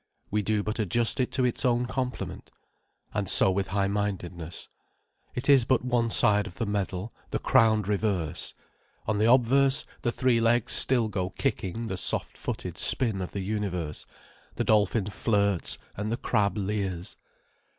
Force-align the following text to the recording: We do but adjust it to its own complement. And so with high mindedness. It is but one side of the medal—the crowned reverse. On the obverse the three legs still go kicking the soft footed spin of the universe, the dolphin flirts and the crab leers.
We 0.31 0.41
do 0.41 0.63
but 0.63 0.79
adjust 0.79 1.19
it 1.19 1.31
to 1.33 1.45
its 1.45 1.63
own 1.63 1.85
complement. 1.85 2.49
And 3.13 3.29
so 3.29 3.51
with 3.51 3.67
high 3.67 3.87
mindedness. 3.87 4.67
It 5.35 5.47
is 5.47 5.63
but 5.63 5.85
one 5.85 6.09
side 6.09 6.47
of 6.47 6.55
the 6.55 6.65
medal—the 6.65 7.37
crowned 7.37 7.87
reverse. 7.87 8.55
On 9.05 9.19
the 9.19 9.31
obverse 9.31 9.85
the 10.01 10.11
three 10.11 10.41
legs 10.41 10.73
still 10.73 11.07
go 11.07 11.29
kicking 11.29 11.85
the 11.85 11.97
soft 11.97 12.35
footed 12.35 12.79
spin 12.79 13.21
of 13.21 13.29
the 13.33 13.41
universe, 13.41 14.07
the 14.55 14.63
dolphin 14.63 15.05
flirts 15.05 15.77
and 15.95 16.11
the 16.11 16.17
crab 16.17 16.57
leers. 16.57 17.15